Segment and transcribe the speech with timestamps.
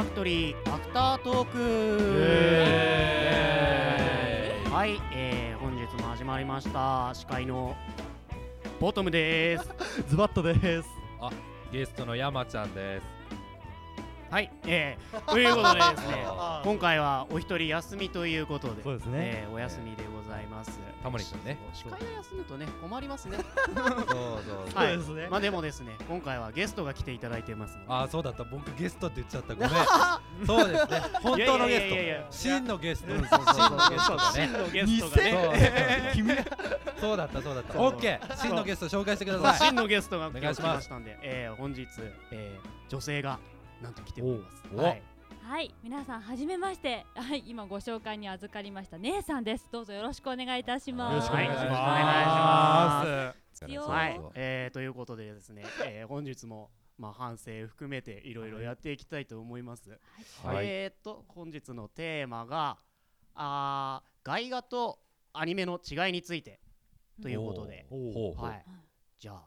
[0.00, 1.58] ファクトリーアフタートーク。
[4.72, 7.10] はい、えー、本日も始まりました。
[7.12, 7.76] 司会の
[8.80, 9.68] ボトムです。
[10.08, 10.88] ズバットです。
[11.70, 13.06] ゲストの山ちゃんです。
[14.30, 19.12] はい、えー、ということでですね あ今回はお一人休みということでそうですね。
[19.18, 20.19] えーお休みでございます
[21.02, 21.58] タモリ君ね。
[21.72, 24.74] 司会が休むとね困りますねそうそうそう。
[24.74, 28.44] はいそうですねまあでもですね今回はゲストが来ていただいてますのであ、そうだった。
[28.44, 29.54] 僕ゲストって言っちゃった。
[29.54, 29.70] ごめん。
[30.46, 31.00] そうですね。
[31.22, 32.36] 本当のゲスト。
[32.38, 33.08] 真のゲスト。
[33.10, 34.32] そう真のゲストがね。
[34.32, 36.44] 真のゲストがね
[37.00, 37.72] そうそうだったそうだった。
[37.72, 38.36] そうオッケー。
[38.36, 39.68] 真のゲスト紹介してください。
[39.68, 41.86] 真のゲストが来お願いしますましたんで、えー、本日、
[42.30, 43.38] えー、女性が
[43.82, 44.62] なんと来ております。
[44.74, 45.02] おはい、
[45.42, 47.04] はい、皆さんはじめまして。
[47.14, 49.68] はい、今ご紹介に預かりました姉さんです。
[49.70, 51.12] どうぞよろしくお願いいたします。
[51.12, 53.66] よろしくお願いします。
[53.78, 59.98] はいえー、ということでですね、 えー、本日もまあ反省含めていろいろやっていきたいと思います。
[60.42, 60.66] はい。
[60.66, 62.78] えー、っと本日のテーマが
[63.34, 64.98] あー外画と
[65.32, 66.60] アニメの違いについて
[67.22, 67.86] ということで、
[68.36, 68.64] はい、
[69.18, 69.44] じゃあ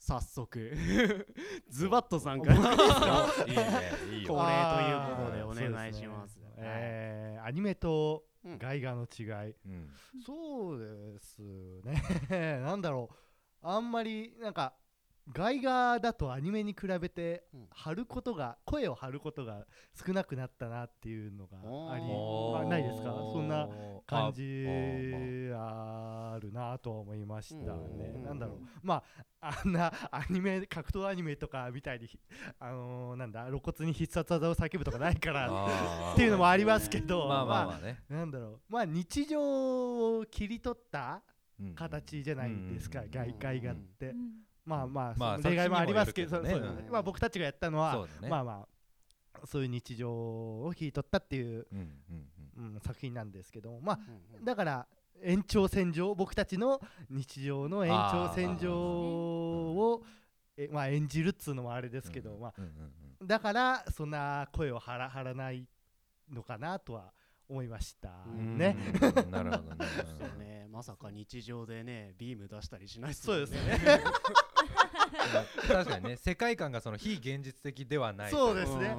[0.00, 0.76] 早速
[1.68, 2.52] ズバットさんか？
[2.54, 3.64] ら恒いいね。
[4.12, 4.34] いいよ。
[4.34, 6.36] 例ということでお願いします。
[6.38, 9.54] ねえーアニメとうん外画の違い。
[9.66, 9.90] うん。
[10.24, 11.40] そうです
[11.84, 12.60] ね。
[12.64, 13.16] なんだろう。
[13.62, 14.74] あんまりなんか
[15.32, 17.66] 外画だとアニメに比べてうん。
[17.70, 19.66] 張ることが声を張ることが
[20.06, 21.58] 少なくなったなっていうのが
[21.92, 23.04] ありおあないですか？
[23.32, 23.68] そんな
[24.06, 24.66] 感じ
[25.54, 26.38] ああ。
[26.40, 28.12] るなとは思いましたね。
[28.14, 28.22] うん。
[28.24, 29.02] なんだろう、ま
[29.40, 32.08] あ、あんなアニメ、格闘アニメとかみたいに、
[32.58, 38.02] あのーなんだ、露骨に必殺技を叫ぶとかないからっていうのもありますけど、まあまあまあね。
[38.08, 41.22] なんだろう、まあ日常を切り取った
[41.60, 41.74] うん。
[41.74, 43.10] 形じゃないですか、うん。
[43.10, 44.06] 外海画って。
[44.10, 44.14] う。
[44.14, 44.16] ん
[44.64, 48.28] まあまあ、まあその例外もありますけど、作品にそうもよるけどねまあ僕たちがやったのは、そうだね。
[48.28, 51.78] まあまあ、そういう日常を切り取ったっていう、うん
[52.58, 54.44] うんうん、作品なんですけど、まあ、うんうん。
[54.44, 54.86] だから
[55.22, 60.02] 延長線上僕たちの日常の延長線上を
[60.56, 62.70] え、まあ、演じるっつうのもあれですけど、まうんうん
[63.22, 65.66] あ、だからそんな声を張ら張らない
[66.30, 67.12] のかなとは
[67.48, 68.58] 思いましたうん。
[68.58, 68.76] ね。
[69.00, 69.86] うんなるほどね。
[70.38, 73.80] ね、まさか日常でね、ビーム出したりしないっすそうですね。
[75.26, 75.46] ね。
[75.68, 78.96] 確かにね世界観がその非現実的ではないそうですね。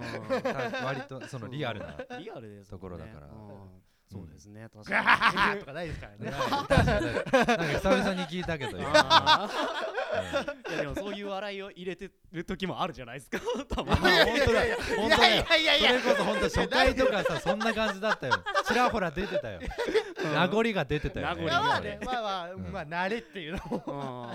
[0.84, 3.28] 割とそのリアルなリアルですところだから。
[3.28, 3.82] うん。
[4.12, 6.32] そうですね、確ガかーとかないですからね。
[6.68, 7.06] 確かに。
[7.06, 7.24] なん。
[7.24, 9.50] か久々に聞いたけどいや
[10.82, 13.40] でもそういう笑いを入れてる時もあるじゃないですか。
[13.74, 14.12] たま本
[14.46, 14.78] 当だよ。
[14.98, 15.46] 本当だよ。
[15.48, 16.02] いやいやいや。
[16.02, 18.34] それこそ本当初回とかさそんな感じだったよ。
[18.66, 19.62] ちらほら出てたよ
[20.24, 21.36] 名残が出てたよね。
[21.36, 24.30] 名残がまあね、まあまあ、うんまあ慣れっていうのも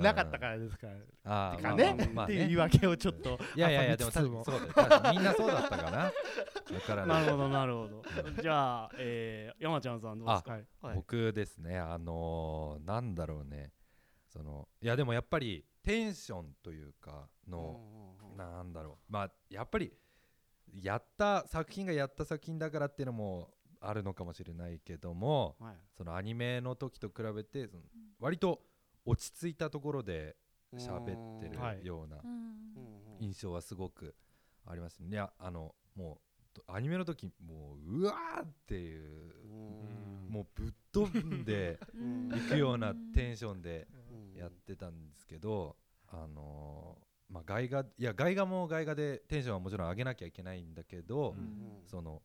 [0.00, 0.94] なかったからですから。
[1.24, 1.96] ああね、っ
[2.26, 4.24] ていう言い訳をちょっといやいやいやでもそう
[5.12, 5.98] みんなそうだったかな。
[6.08, 6.12] わ
[6.86, 8.02] からなるほどなるほど。
[8.42, 10.58] じゃあ、えー、山ちゃんさんどうですか？
[10.94, 13.72] 僕ですねあのーなんだろうね。
[14.28, 19.12] そのいやでもやっぱりテンションというかの、なんだろう。
[19.12, 19.92] まあやっぱり
[20.74, 25.76] やった作品がやった作品だからっていうのもあるのかもしれないけどもはい。
[25.96, 27.82] そのアニメの時と比べてその
[28.20, 28.60] 割と
[29.04, 30.36] 落ち着いたところで
[30.74, 31.84] 喋ってるはい。
[31.84, 32.18] ような
[33.20, 34.14] 印象はすごく
[34.66, 35.08] ありますね。
[35.10, 36.20] いやあのも
[36.56, 40.28] うアニメの時もううわーっていううん。
[40.28, 42.28] もうぶっ飛んでうん。
[42.36, 43.86] いくようなテンションで
[44.34, 44.38] うん。
[44.38, 45.76] やってたんですけど、
[46.08, 51.80] あのーまあ外画いや外画も外画でテンションはもちろん上げなきゃいけないんだけど、うん。
[51.86, 52.22] その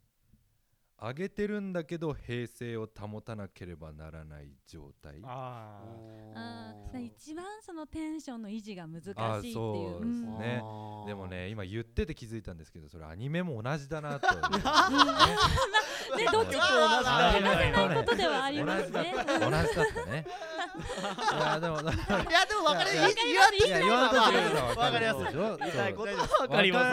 [1.02, 5.20] 上げてるんだけど平静を保たなければならない状態。
[5.24, 5.82] あ
[6.94, 9.54] あ一番そのテンションの維持が難しいってあいう。
[9.54, 10.60] そうですんね。
[10.62, 11.08] あー。
[11.08, 14.28] でもね今言ってて気づいたんですけどそれアニメも同じだなと
[16.14, 17.96] ね、どっちもあー話せない。
[17.98, 19.14] ことではありますね。
[19.16, 20.26] 同じだったね
[20.76, 20.80] い
[21.40, 21.82] やでもあ。
[21.82, 21.86] い
[22.32, 23.12] やでも分かりいや言
[23.68, 25.30] いや言わんとしてることはわかりやす言
[25.70, 25.72] い。
[25.72, 26.90] たいことはわかります。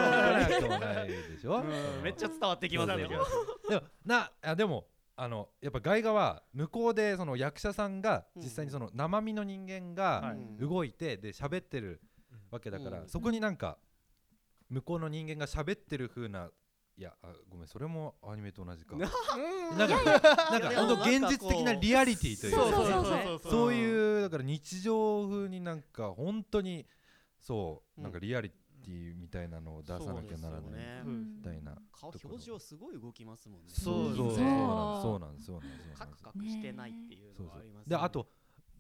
[2.03, 3.09] めっちゃ伝わってきますね。
[3.09, 3.25] でも
[4.05, 4.87] なあでも
[5.17, 10.57] あのやっぱ外画は向こうでその役者さんが実際にその生身の人間がはい。
[10.59, 12.01] 動いてで喋ってる
[12.51, 13.09] わけだから、うん。
[13.09, 13.79] そこになんか
[14.69, 16.51] 向こうの人間が喋ってる風な
[17.01, 18.95] いやあごめんそれもアニメと同じか。
[18.95, 23.49] なんかなんか本当現実的なリアリティというか。
[23.49, 26.87] そういうだから日常風になんか本当に
[27.41, 28.05] そううん。
[28.05, 33.69] なんかリアリティみたいなのを出さなきゃならないみたいな顔表情すごい動きますもんね。
[33.69, 34.29] そうそう。
[34.29, 34.37] そう。
[34.37, 36.23] そうなんですそうなんですそうカなんです。
[36.23, 37.55] クカクしてないっていうのそうそう。
[37.55, 37.97] がありますよね。
[37.97, 38.29] であと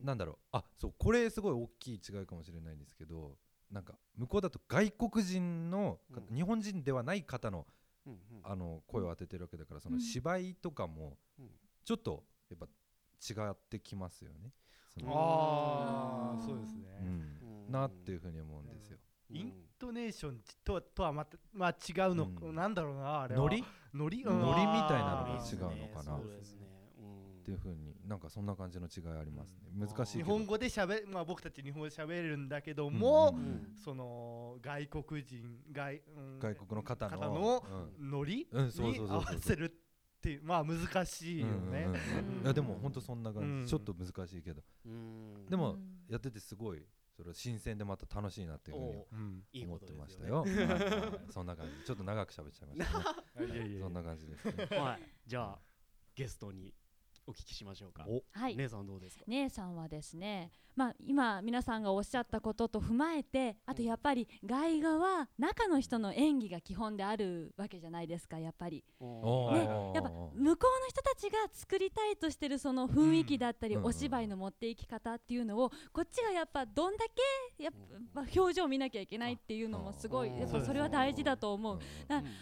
[0.02, 0.36] なんだろう。
[0.52, 3.38] あそうこれすごい大きい違いかもしれないんですけど
[3.70, 6.36] なんか向こうだと外国人の、うん。
[6.36, 7.66] 日本人ではない方のうんうん
[8.42, 11.50] あの声を当ててるわけだからそのうん芝居とかもうん。
[11.84, 14.52] ちょっとやっぱ違ってきますよね。
[15.04, 17.08] ああうんそうですね、うん。
[17.66, 17.72] うん。
[17.72, 18.98] なっていうふうに思うんですよ。
[19.30, 22.54] イントネーションとはとはまたまあ違うの、うん。
[22.54, 23.40] なんだろうなあれは。
[23.42, 23.64] ノリ？
[23.94, 24.24] ノリ？
[24.24, 26.16] ノリみたいなのが違うのかな。
[26.18, 26.64] そうですね。
[26.64, 26.69] うん
[27.56, 29.70] っていうふうになんかそんな感じの違いありますね。
[29.74, 29.86] うん。
[29.86, 30.18] 難しい。
[30.18, 37.62] 日本語でしゃべまあ僕たち日本語でしゃべるんだけども、うんうんその外国人外,、うん、外国の方の
[37.98, 39.18] ノリうんそうそうそうそう。
[39.18, 41.52] に合わせるっていうまあ難しいよね。
[41.52, 42.44] うんうんうんうん。
[42.44, 43.66] いやでも本当そんな感じ、うん。
[43.66, 44.62] ちょっと難しいけど。
[44.86, 45.46] うん。
[45.48, 46.84] でもうんやっててすごい
[47.16, 49.16] それは新鮮でまた楽しいなっていうふう
[49.52, 50.44] に思ってましたよ。
[50.44, 50.66] ねよ。
[50.68, 51.20] はいはい。
[51.30, 51.84] そんな感じ。
[51.84, 53.46] ちょっと長く喋っちゃいましたね。
[53.46, 53.58] いやい。
[53.58, 54.78] やいやそんな感じですね。
[54.78, 55.02] はい。
[55.26, 55.58] じゃあ
[56.14, 56.74] ゲストに
[57.30, 58.04] お聞きしましょうか。
[58.08, 58.22] お。
[58.32, 58.56] はい。
[58.56, 59.24] 姉さんどうですか？
[59.28, 68.82] 姉さんはですね、まあ、今皆さんがおっしゃったことと踏まえてあとやっぱり外画は中の人の演技が基本であるわけじゃないですかやっぱり。
[69.00, 69.58] ね
[69.94, 70.56] やっぱ向こうの
[70.88, 77.04] 人たちが作りたいとしてるその雰囲気だったり、うんお芝居の持っていき方っていうのをこっちがやっぱどんだ
[77.56, 77.78] けやっぱ、
[78.14, 81.78] まあ表情を見なきゃいけないっていうのもすごいうんやっぱそれは大事だと思う。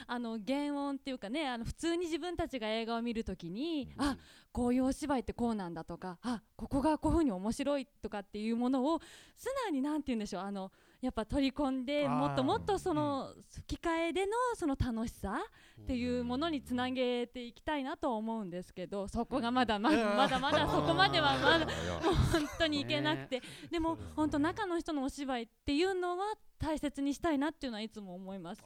[0.07, 4.05] あの原音っていうかねあの普通に自分たちが映画を見るときに、うん。
[4.05, 4.17] あ
[4.51, 9.01] こういうお芝居ってこうなんだとかあここがこういうふうに面白いとかっていうものを
[9.37, 10.71] 素直になんて言うんでしょうあの
[11.01, 15.39] やっぱ取り込んでもっともっとその吹き替えでのその楽しさ
[15.81, 23.43] っていうものにつなげていきたいなと思うんですけどそこがまだまだまだまだ そこまではまだいや本当にいけなくて。
[23.71, 28.65] でも本当中の人のお芝居っていうのは大切にしたいなっていうのはいつも思います。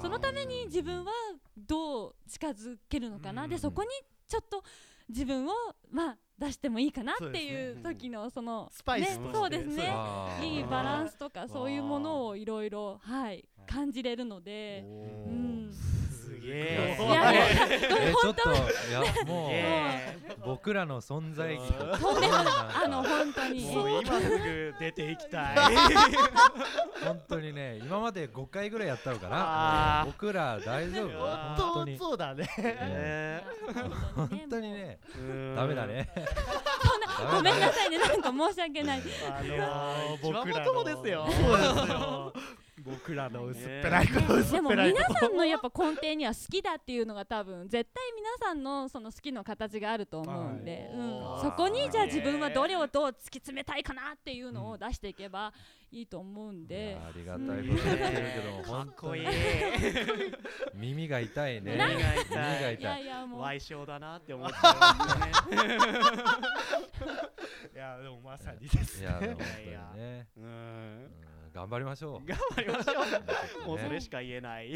[0.00, 1.12] そのために自分は
[1.56, 3.50] どう近づけるのかな、うん。
[3.50, 3.88] でそこに
[4.28, 4.62] ちょっと
[5.08, 5.50] 自分を
[5.90, 9.94] まあ出してもいいかなっていそう時のそのスパイスそうですね。
[10.42, 15.72] いいバランスとかそういうものをいろいろはい感じれるので、おうーん、
[16.44, 18.54] いいやいやえちょっとい
[18.92, 19.52] やもう
[20.44, 22.44] 僕らの存在うんとんでもない
[22.84, 25.56] あの本当にもう今すぐ出ていきたい
[27.04, 32.46] 本当にね今まで5回ぐらいやったのかな僕ら大丈夫本当にそうだね。
[32.58, 33.42] え
[34.14, 34.98] 本当にね
[35.56, 36.10] ダメだね
[37.32, 42.32] ごめんなさいねなんか申し訳ないあのー僕ら一番まともですよそうですよ。
[42.82, 45.04] 僕らの薄っぺらいこと、薄でもっぺらい皆。
[45.08, 50.98] さんのやっぱ根底には好きだっていうのが多分絶対皆さんのその好きの形があると思うんで、はい。
[50.98, 51.40] うん。
[51.42, 55.52] そこにじゃあ自分はどれをどう突き詰めたいかなっていうのを出していけば
[55.92, 57.06] いいと思うんいでや。
[57.06, 59.22] ありがたいこと言ってるけどもか本当に。
[59.22, 59.36] っこいい
[60.74, 61.72] 耳が痛いね。
[61.72, 62.76] 耳が耳痛い。
[62.76, 63.42] いやいいやもう。
[63.46, 65.30] 賠償だなって思っちゃ
[67.74, 67.76] い。
[67.76, 69.06] やでもまさにですね。
[69.06, 70.26] いやでも本当にいやね。
[70.36, 70.44] うん。
[70.44, 72.26] うん頑張りましょう。
[72.26, 73.60] 頑張りましょう。
[73.62, 74.72] も もうそれしか言えない。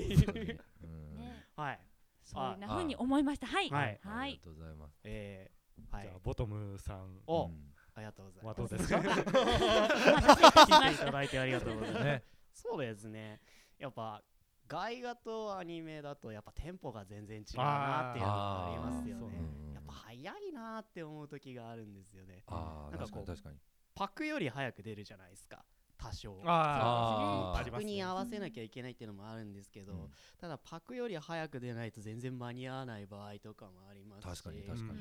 [1.57, 1.81] はい。
[2.25, 3.47] そういうふうに思いました。
[3.49, 3.69] はい。
[3.71, 4.01] はい。
[4.05, 5.01] ありがとうございます。
[5.05, 5.59] えー
[5.97, 6.03] はい。
[6.05, 7.21] じゃあボトムさん。
[7.27, 7.75] おうん。
[7.95, 8.77] ありがとうございはます。
[8.77, 8.99] どうですか？
[8.99, 11.11] 聞いていた。
[11.11, 12.25] だいてありがとうございますね。
[12.53, 13.41] そうですね。
[13.79, 14.23] やっぱ
[14.69, 19.39] 外画とアニメだとやっぱテンポが全然違うなっていうのがありますよね。
[19.39, 22.43] うんやっぱ早いなって思う時があるんですよね。
[22.47, 23.59] ああなんかこう確かに確かに。
[23.95, 25.65] パクより早く出るじゃないですか
[25.99, 26.41] 多少。
[26.45, 30.11] あパクに合わせなきゃいけないっていうのもあるんですけど、うん。
[30.41, 34.43] ただパクより早く出ないと全然間に合わない場合とかもありますし。
[34.43, 35.01] 確かに確かに。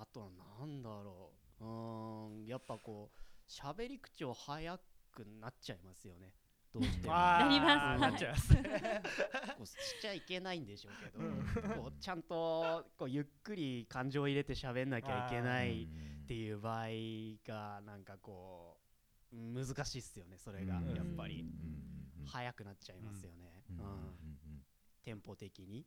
[0.00, 0.26] あとは
[0.60, 1.64] なんだろう。
[1.64, 2.46] うーん。
[2.46, 4.78] やっぱこう喋り口を早
[5.12, 6.32] くなっちゃいますよね。
[6.72, 7.14] どうしても。
[7.14, 8.00] なります。
[8.00, 8.54] なっちゃいます。
[9.56, 11.82] こうしちゃいけないんでしょうけど、うん。
[11.82, 16.88] こうちゃんとこうゆっくり感情を入れて喋んなきゃいけないっていう場合
[17.46, 18.73] がなんかこう
[19.34, 20.94] 難しいっすよねそれがうん。
[20.94, 21.42] やっぱり。
[21.42, 21.44] う
[22.22, 22.26] ん。
[22.26, 24.66] 早くなっちゃいますよね、うん。
[25.02, 25.86] テンポ的に。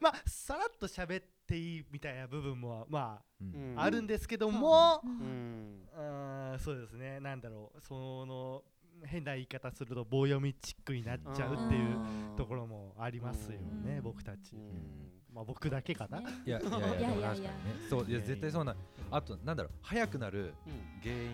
[0.00, 3.22] まあさらっと喋っていいみたいな部分もま
[3.76, 6.58] ああるんですけども、ううん。
[6.58, 7.20] そうですね。
[7.20, 7.80] なんだろう。
[7.80, 8.64] その
[9.04, 11.98] 変な言い方すると棒読みチックになっちゃうっていう
[12.36, 14.02] ところもありますよね、うん。
[14.02, 15.10] 僕たち、うん。
[15.34, 17.50] まあ僕だけかな、 ねいやいやいや確かにね。
[17.90, 18.74] そういや絶対そうな
[19.10, 21.30] あとなんだろう早くなるうん原因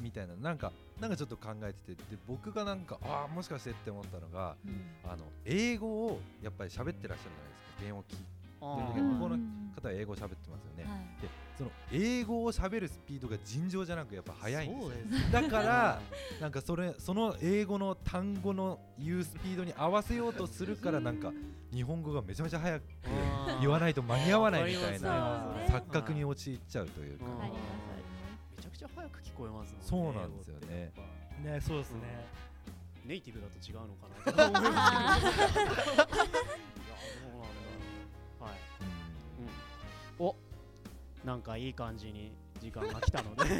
[0.00, 0.34] みたいな。
[0.36, 4.56] なんかなんかちょっと考えててで僕がなんかああもしかしてって思ったのが
[5.04, 7.80] あの英語をやっぱり喋ってらっしゃるじゃないですか。
[7.80, 8.16] 原音を聞
[8.94, 9.38] で向こうの
[9.74, 11.22] 方は英語を喋ってますよね、はい。
[11.22, 14.88] でその英語を喋るスピードが尋常じゃなくやっぱ速いんですよ。
[14.88, 15.32] そうです。
[15.32, 16.00] だから
[16.40, 21.32] なんかそれその英語の単語の言うスピードに合わせようとするからなんか
[21.72, 22.82] 日本語がめちゃめちゃ速く
[23.60, 27.24] 言わないと間に合わないみたいな錯覚に陥っちゃうというか、
[28.56, 29.86] めちゃくちゃ早く聞こえますもんね。
[29.86, 30.92] そうなんですよね。
[31.44, 32.26] ねそうですね。
[33.04, 35.18] ネイティブだと違うのかな
[41.24, 43.44] なんかいい感じに時間が来たので。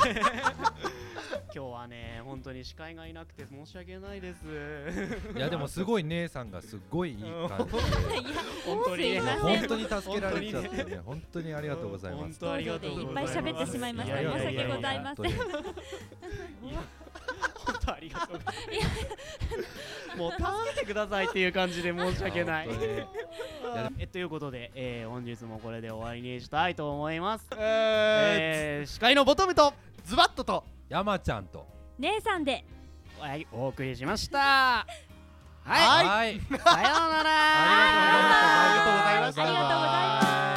[1.53, 4.45] 今日はね本当に司会がいなくて申し訳ないです。
[5.37, 7.81] いやでもすごい姉さんがすごいいい感じで。
[8.67, 9.21] 本当に。
[9.21, 10.99] 本当に助けられちゃってね。
[11.05, 12.23] 本当にありがとうございます。
[12.23, 13.35] 本当ありがとうございます。
[13.35, 14.17] いっぱい喋ってしまいました。
[14.17, 15.33] 申し訳ございません。
[15.33, 16.73] 本当に
[17.65, 20.17] 本当ありがとうございます。
[20.17, 22.69] もう助けてくださいっていう感じで申し訳ない
[23.99, 27.47] えということで、えー、本日もこれで終わりにしたいと思います。
[27.53, 29.73] えー、えー、司会のボトムと
[30.05, 31.67] ズバットと山ちゃんと
[31.99, 32.65] 姉さんで
[33.19, 34.87] はいお送りしました。
[35.63, 37.31] はい、はい、さようなら。
[37.73, 39.43] ありがとうございました。
[39.43, 40.50] ありがとうございます。